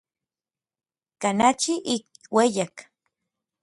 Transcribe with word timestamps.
Kanachi 1.21 1.73
ik 1.95 2.03
ueyak. 2.35 2.75